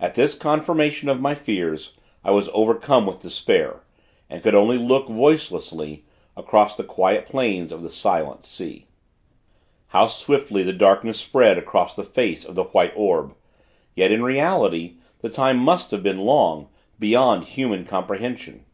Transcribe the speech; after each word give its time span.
At 0.00 0.14
this 0.14 0.34
confirmation 0.38 1.10
of 1.10 1.20
my 1.20 1.34
fears, 1.34 1.92
I 2.24 2.30
was 2.30 2.48
overcome 2.54 3.04
with 3.04 3.20
despair; 3.20 3.82
and 4.30 4.42
could 4.42 4.54
only 4.54 4.78
look, 4.78 5.06
voicelessly, 5.08 6.06
across 6.34 6.74
the 6.74 6.82
quiet 6.82 7.26
plains 7.26 7.70
of 7.70 7.82
the 7.82 7.90
silent 7.90 8.46
sea. 8.46 8.86
How 9.88 10.06
swiftly 10.06 10.62
the 10.62 10.72
darkness 10.72 11.20
spread 11.20 11.58
across 11.58 11.94
the 11.94 12.04
face 12.04 12.42
of 12.46 12.54
the 12.54 12.64
White 12.64 12.94
Orb. 12.96 13.34
Yet, 13.94 14.10
in 14.10 14.22
reality, 14.22 14.94
the 15.20 15.28
time 15.28 15.58
must 15.58 15.90
have 15.90 16.02
been 16.02 16.20
long, 16.22 16.68
beyond 16.98 17.44
human 17.44 17.84
comprehension. 17.84 18.64